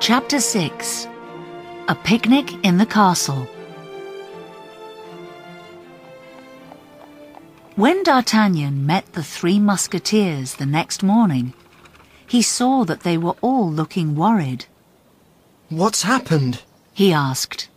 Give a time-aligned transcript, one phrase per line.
[0.00, 1.08] Chapter 6
[1.88, 3.48] A Picnic in the Castle.
[7.74, 11.52] When D'Artagnan met the three musketeers the next morning,
[12.26, 14.66] he saw that they were all looking worried.
[15.68, 16.62] What's happened?
[16.92, 17.68] He asked,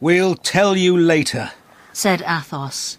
[0.00, 1.50] We'll tell you later.
[1.92, 2.98] said Athos.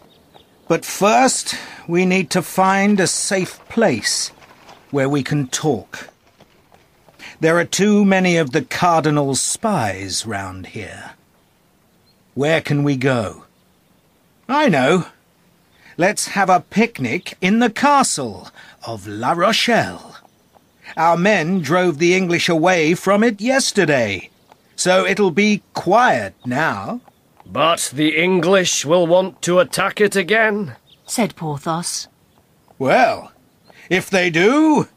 [0.68, 1.56] But first,
[1.88, 4.30] we need to find a safe place
[4.92, 6.10] where we can talk.
[7.40, 11.11] There are too many of the Cardinal's spies round here.
[12.34, 13.46] Where can we go?
[14.50, 15.06] I know.
[15.97, 18.50] Let's have a picnic in the castle
[18.86, 20.18] of La Rochelle.
[20.96, 24.30] Our men drove the English away from it yesterday,
[24.75, 27.02] so it'll be quiet now.
[27.46, 30.75] But the English will want to attack it again.
[31.06, 32.08] said Porthos.
[32.80, 33.31] Well,
[33.89, 34.88] if they do,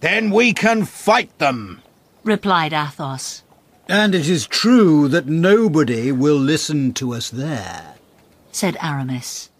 [0.00, 1.80] then we can fight them.
[2.24, 3.42] Replied Athos.
[3.86, 7.94] And it is true that nobody will listen to us there.
[8.50, 9.50] said Aramis.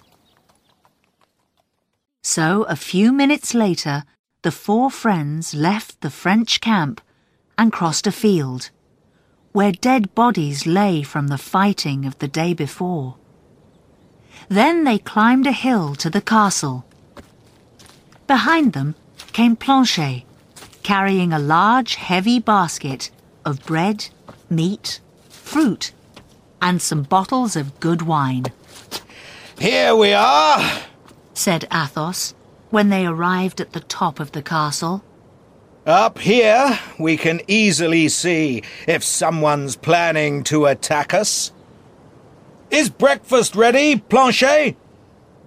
[2.23, 4.05] So, a few minutes later,
[4.43, 7.03] the four friends left the French camp
[7.59, 8.71] and crossed a field,
[9.53, 13.17] where dead bodies lay from the fighting of the day before.
[14.49, 16.85] Then they climbed a hill to the castle.
[18.27, 18.95] Behind them
[19.33, 20.25] came Planchet,
[20.85, 23.11] carrying a large, heavy basket
[23.45, 24.09] of bread,
[24.49, 25.93] meat, fruit,
[26.63, 28.45] and some bottles of good wine.
[29.59, 30.83] Here we are.
[31.33, 32.35] said Athos
[32.71, 35.03] when they arrived at the top of the castle.
[35.87, 41.53] Up here, we can easily see if someone's planning to attack us.
[42.71, 44.77] Is breakfast ready, Planchet?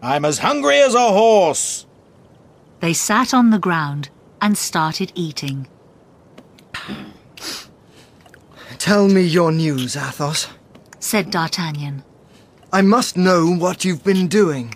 [0.01, 1.85] I'm as hungry as a horse.
[2.79, 4.09] They sat on the ground
[4.41, 5.67] and started eating.
[8.77, 10.47] Tell me your news, Athos.
[10.99, 12.03] Said D'Artagnan.
[12.71, 14.75] I must know what you've been doing.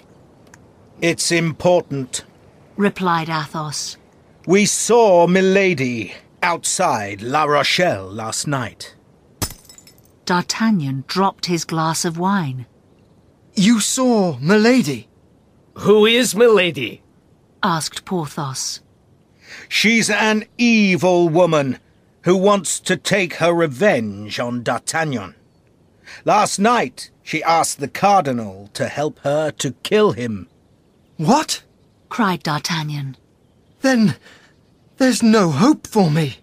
[1.01, 2.23] It's important.
[2.77, 3.97] Replied Athos.
[4.47, 8.95] We saw Milady outside La Rochelle last night.
[10.25, 12.65] D'Artagnan dropped his glass of wine.
[13.53, 15.07] You saw Milady.
[15.79, 17.01] Who is Milady?
[17.61, 18.81] Asked Porthos.
[19.69, 21.79] She's an evil woman
[22.23, 25.35] who wants to take her revenge on D'Artagnan.
[26.25, 30.47] Last night, she asked the Cardinal to help her to kill him.
[31.17, 31.63] What?
[32.09, 33.17] Cried D'Artagnan.
[33.81, 34.15] Then
[34.97, 36.37] there's no hope for me.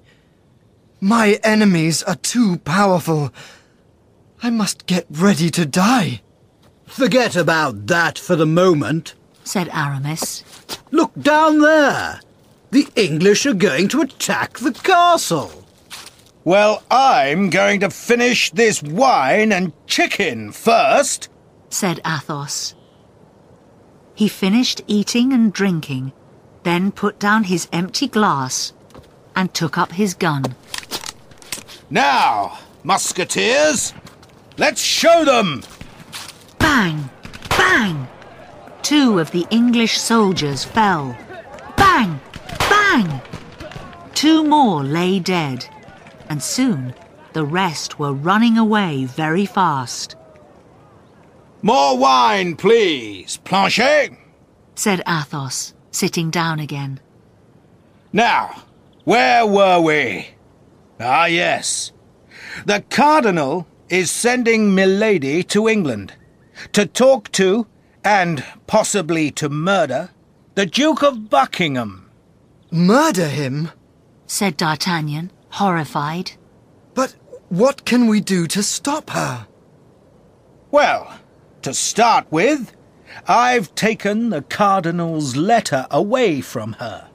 [1.01, 3.33] My enemies are too powerful.
[4.43, 6.23] I must get ready to die.
[6.87, 9.15] Forget about that for the moment.
[9.45, 10.43] Said Aramis.
[10.91, 12.21] Look down there.
[12.71, 15.65] The English are going to attack the castle.
[16.45, 21.29] Well, I'm going to finish this wine and chicken first.
[21.71, 22.75] Said Athos.
[24.15, 26.13] He finished eating and drinking,
[26.63, 28.73] then put down his empty glass
[29.35, 30.45] and took up his gun.
[31.89, 33.95] Now, musketeers,
[34.59, 35.63] let's show them.
[36.59, 37.09] Bang!
[37.49, 38.09] Bang!
[38.83, 41.17] Two of the English soldiers fell.
[41.77, 42.21] Bang!
[42.89, 43.21] Bang!
[44.15, 45.67] Two more lay dead,
[46.31, 46.95] and soon
[47.35, 50.17] the rest were running away very fast,
[51.61, 54.13] More wine, please, Planchet.
[54.75, 56.99] said Athos, sitting down again.
[58.11, 58.63] Now,
[59.05, 60.29] where were we?
[60.99, 61.93] Ah, yes.
[62.65, 66.15] The Cardinal is sending Milady to England
[66.73, 67.67] to talk to,
[68.03, 70.09] and possibly to murder,
[70.55, 72.08] the Duke of Buckingham.
[72.71, 73.71] Murder him?
[74.27, 76.33] said D'Artagnan, horrified.
[76.95, 77.15] But
[77.49, 79.47] what can we do to stop her?
[80.71, 81.19] Well,
[81.63, 82.77] to start with,
[83.27, 87.09] I've taken the Cardinal's letter away from her.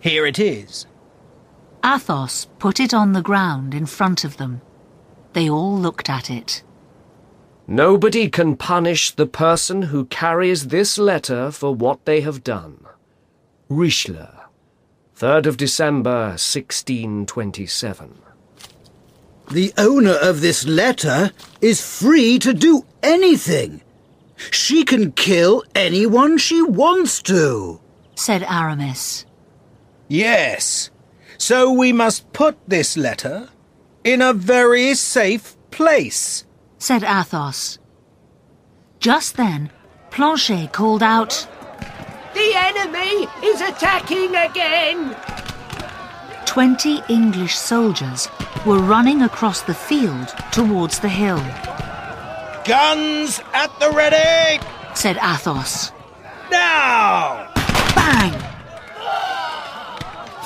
[0.00, 0.86] Here it is.
[1.84, 4.60] Athos put it on the ground in front of them.
[5.32, 6.64] They all looked at it.
[7.68, 12.84] Nobody can punish the person who carries this letter for what they have done.
[13.68, 14.26] Richelieu,
[15.16, 18.18] 3rd of December, 1627.
[19.50, 21.30] The owner of this letter
[21.62, 23.80] is free to do anything.
[24.50, 27.80] She can kill anyone she wants to.
[28.14, 29.24] Said Aramis.
[30.06, 30.90] Yes.
[31.38, 33.48] So we must put this letter
[34.04, 36.44] in a very safe place.
[36.76, 37.78] Said Athos.
[39.00, 39.70] Just then,
[40.10, 41.48] Planchet called out,
[42.36, 45.16] The enemy is attacking again!
[46.44, 48.28] Twenty English soldiers
[48.66, 51.42] were running across the field towards the hill,
[52.66, 54.62] Guns at the ready!
[54.94, 55.92] said Athos.
[56.50, 57.50] Now!
[57.94, 58.34] Bang!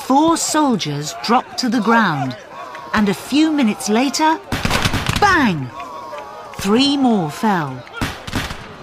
[0.06, 2.36] Four soldiers dropped to the ground,
[2.94, 4.38] and a few minutes later,
[5.20, 5.68] bang!
[6.60, 7.82] Three more fell.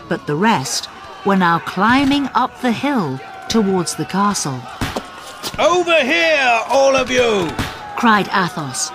[0.09, 0.89] But the rest
[1.27, 3.19] were now climbing up the hill
[3.49, 4.61] towards the castle,
[5.59, 7.49] Over here, all of you!
[7.97, 8.91] cried Athos,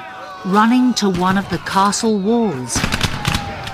[0.46, 2.73] running to one of the castle walls.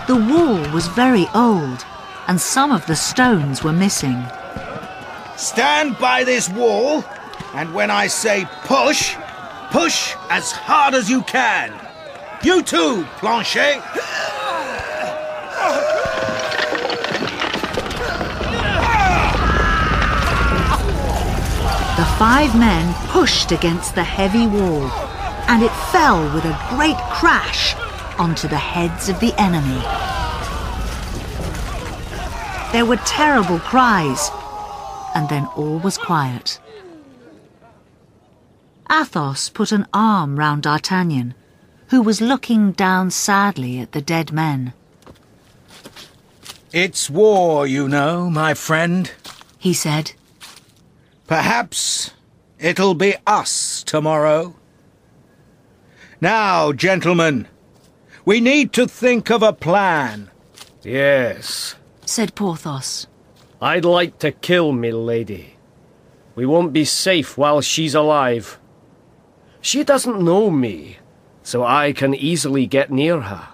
[0.09, 1.87] The wall was very old,
[2.27, 4.21] and some of the stones were missing.
[5.37, 7.05] Stand by this wall,
[7.55, 9.15] and when I say push,
[9.71, 11.73] push as hard as you can.
[12.43, 13.81] You too, Planchet.
[22.19, 24.91] Five men pushed against the heavy wall,
[25.47, 27.77] and it fell with a great crash
[28.19, 29.81] onto the heads of the enemy.
[32.73, 34.31] There were terrible cries,
[35.15, 36.59] and then all was quiet.
[38.91, 41.35] Athos put an arm round D'Artagnan,
[41.91, 44.73] who was looking down sadly at the dead men.
[46.73, 49.13] It's war, you know, my friend.
[49.59, 50.13] He said,
[51.29, 52.13] Perhaps
[52.59, 54.57] it'll be us tomorrow.
[56.23, 57.47] Now, gentlemen,
[58.25, 60.31] we need to think of a plan.
[60.83, 61.77] Yes,
[62.07, 63.07] said Porthos.
[63.61, 65.57] I'd like to kill Milady.
[66.35, 68.59] We won't be safe while she's alive.
[69.61, 70.99] She doesn't know me,
[71.43, 73.49] so I can easily get near her.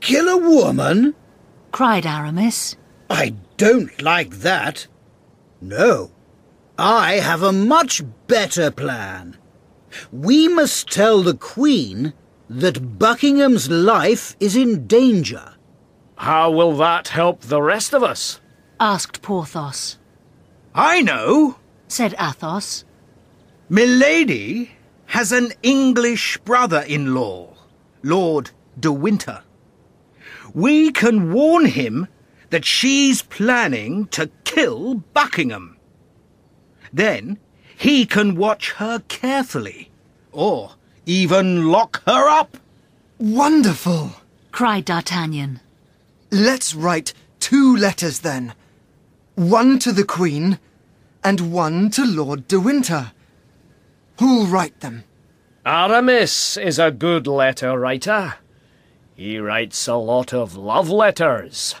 [0.00, 1.16] Kill a woman?
[1.72, 2.76] cried Aramis.
[3.08, 4.86] I don't like that.
[5.60, 6.12] No,
[6.82, 9.36] I have a much better plan.
[10.10, 12.14] We must tell the Queen
[12.48, 15.56] that Buckingham's life is in danger.
[16.16, 18.40] How will that help the rest of us?
[18.80, 19.98] asked Porthos.
[20.74, 21.58] I know.
[21.86, 22.86] Said Athos.
[23.68, 24.70] Milady
[25.04, 27.58] has an English brother-in-law,
[28.02, 29.42] Lord de Winter.
[30.54, 32.08] We can warn him
[32.48, 35.76] that she's planning to kill Buckingham.
[36.92, 37.38] Then
[37.76, 39.90] he can watch her carefully,
[40.32, 40.72] or
[41.06, 42.56] even lock her up.
[43.18, 44.12] Wonderful!
[44.52, 45.60] cried D'Artagnan.
[46.30, 48.54] Let's write two letters then.
[49.34, 50.58] One to the Queen,
[51.24, 53.12] and one to Lord de Winter.
[54.18, 55.04] Who'll write them?
[55.64, 58.34] Aramis is a good letter writer.
[59.14, 61.74] He writes a lot of love letters.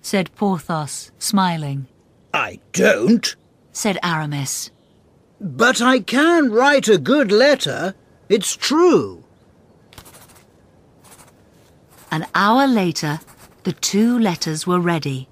[0.00, 1.86] said Porthos, smiling.
[2.32, 3.34] I don't.
[3.76, 4.70] Said Aramis.
[5.38, 7.94] But I can write a good letter.
[8.26, 9.22] It's true.
[12.10, 13.20] An hour later,
[13.64, 15.28] the two letters were ready.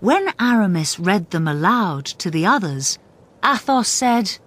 [0.00, 2.98] When Aramis read them aloud to the others,
[3.44, 4.38] Athos said,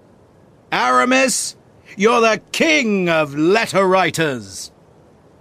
[0.71, 1.55] Aramis,
[1.95, 4.71] you're the king of letter writers.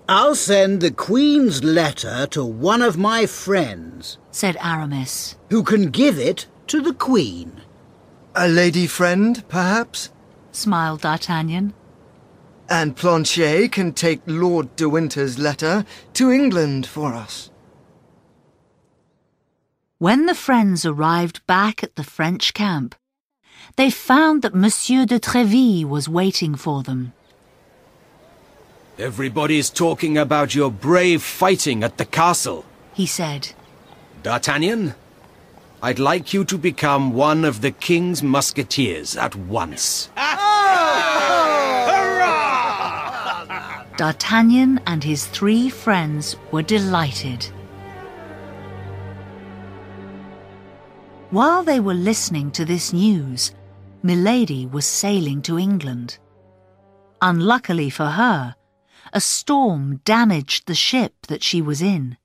[0.07, 5.37] I'll send the Queen's letter to one of my friends, said Aramis.
[5.49, 7.61] who can give it to the Queen.
[8.35, 10.11] A lady friend, perhaps?
[10.53, 11.75] Smiled D'Artagnan.
[12.69, 15.85] And Planchet can take Lord de Winter's letter
[16.15, 17.51] to England for us.
[19.99, 22.95] When the friends arrived back at the French camp,
[23.77, 27.13] they found that Monsieur de Treville was waiting for them.
[28.99, 32.65] Everybody's talking about your brave fighting at the castle.
[32.95, 33.53] He said,
[34.23, 34.95] D'Artagnan,
[35.85, 40.11] I'd like you to become one of the king's musketeers at once.
[43.97, 47.45] D'Artagnan and his three friends were delighted.
[51.31, 53.53] While they were listening to this news,
[54.05, 56.19] Milady was sailing to England.
[57.21, 58.55] Unluckily for her,
[59.13, 62.17] a storm damaged the ship that she was in,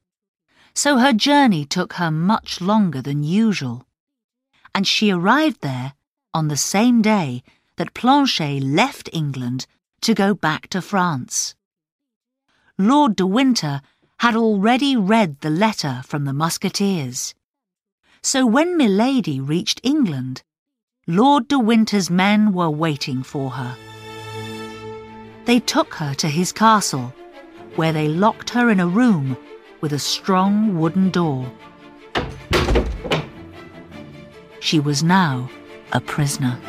[0.77, 3.88] so her journey took her much longer than usual,
[4.75, 5.93] and she arrived there
[6.36, 7.41] on the same day
[7.77, 9.65] that Planchet left England
[10.01, 11.55] to go back to France.
[12.77, 13.81] Lord de Winter
[14.19, 17.34] had already read the letter from the Musketeers.
[18.22, 20.43] So when Milady reached England,
[21.07, 23.75] Lord de Winter's men were waiting for her.
[25.46, 27.15] They took her to his castle,
[27.77, 29.36] where they locked her in a room
[29.81, 31.51] with a strong wooden door.
[34.60, 35.50] She was now
[35.91, 36.60] a prisoner.